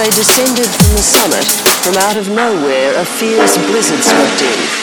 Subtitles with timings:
[0.00, 1.44] They descended from the summit,
[1.84, 4.79] from out of nowhere a fierce blizzard swept in.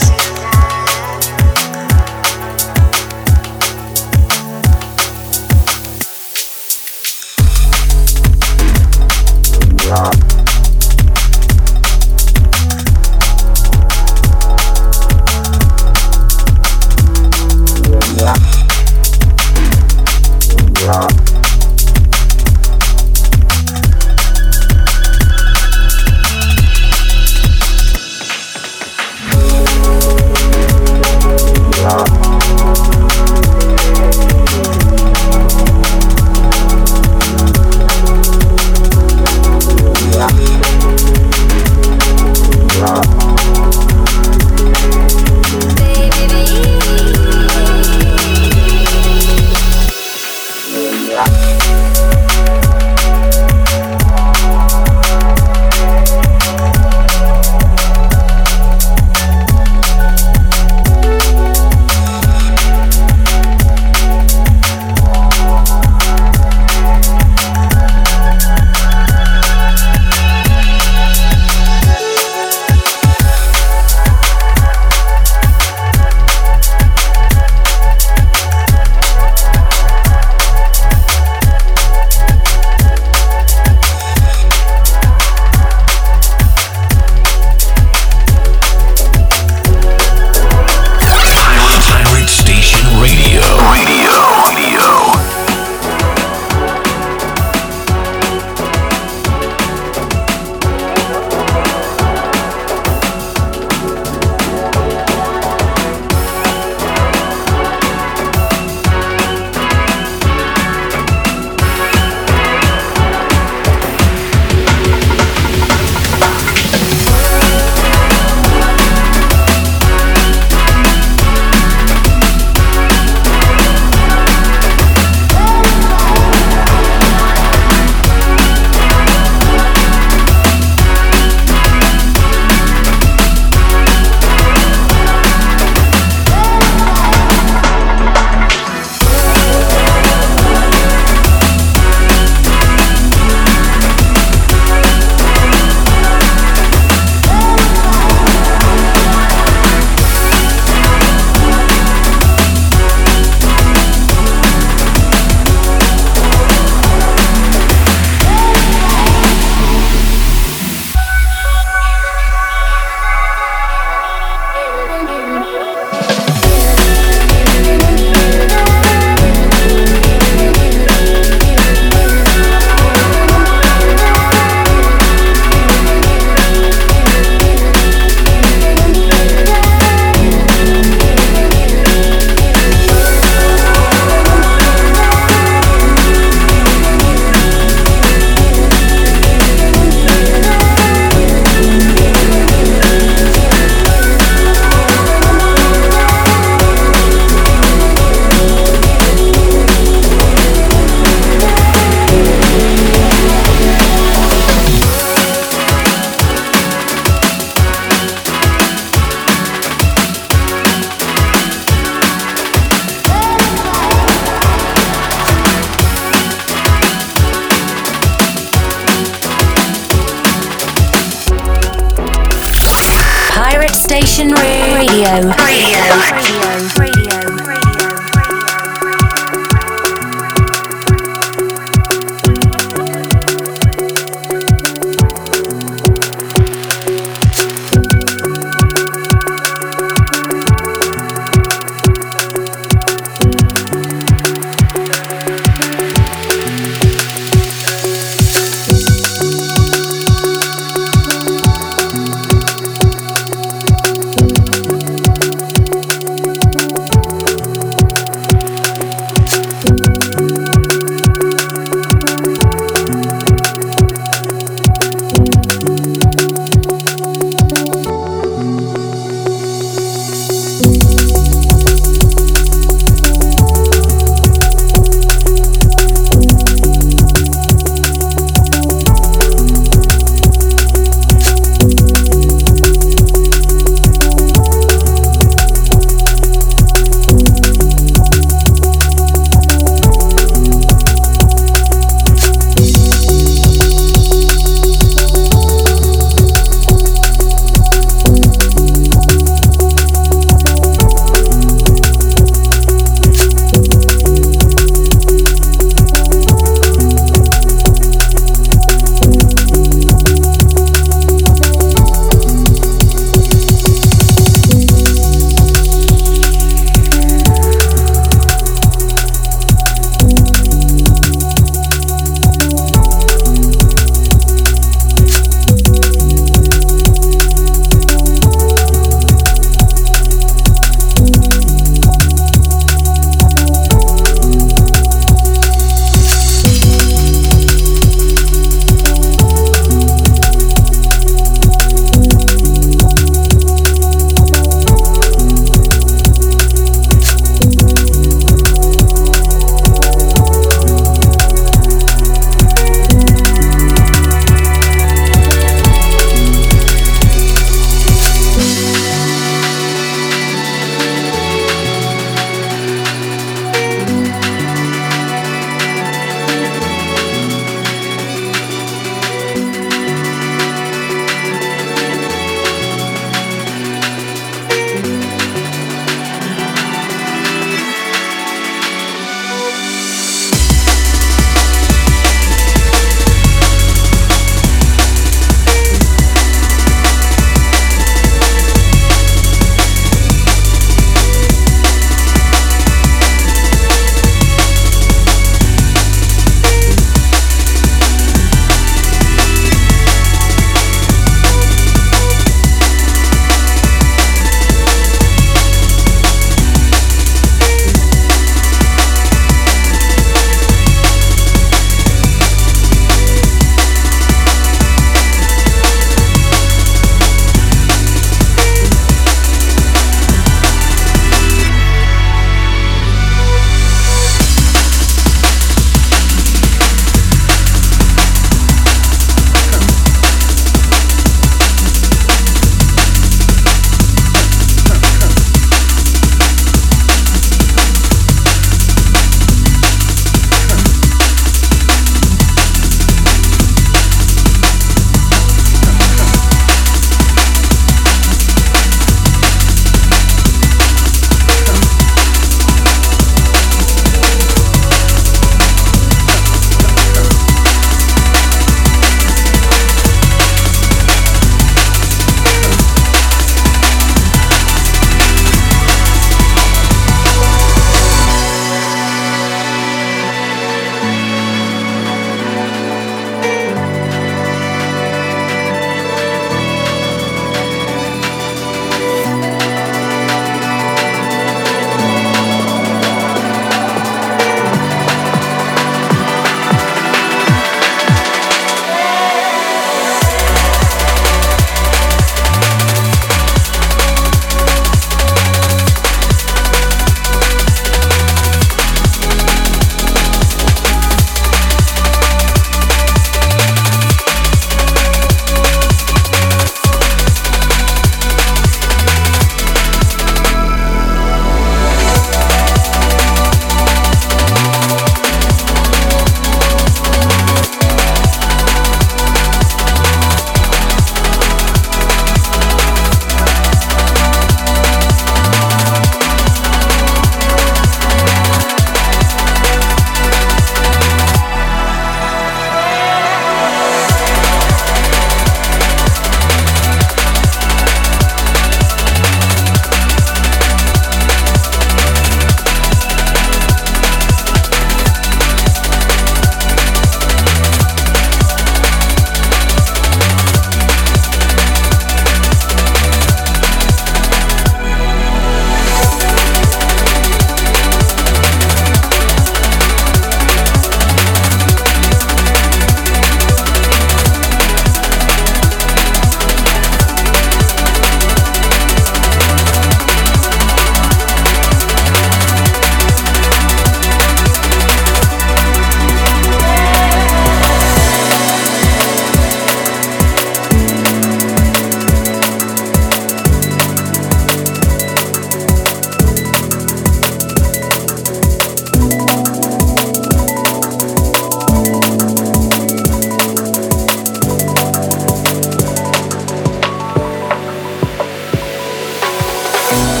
[599.71, 600.00] Bye.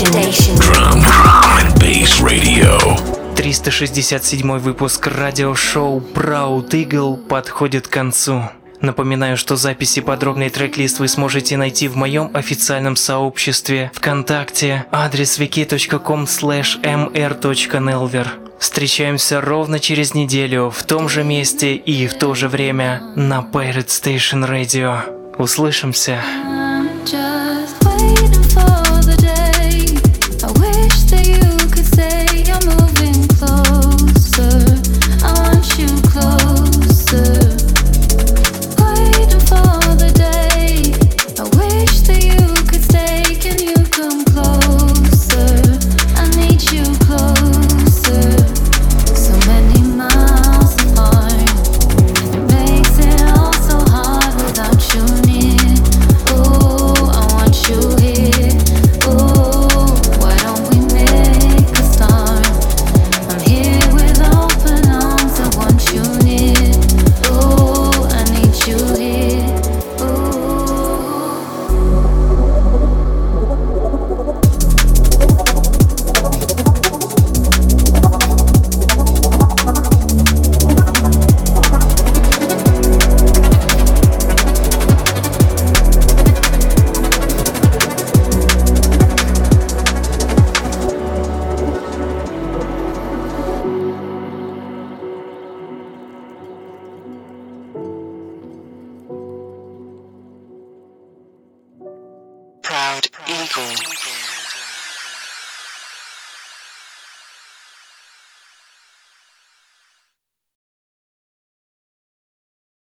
[0.00, 1.04] Drum, drum
[1.60, 2.78] and bass radio.
[3.36, 8.44] 367 выпуск радиошоу Proud Eagle подходит к концу.
[8.80, 16.24] Напоминаю, что записи подробный трек-лист вы сможете найти в моем официальном сообществе ВКонтакте, адрес wiki.com
[16.24, 18.26] mr.nelver.
[18.58, 23.88] Встречаемся ровно через неделю в том же месте и в то же время на Pirate
[23.88, 25.36] Station Radio.
[25.36, 26.22] Услышимся!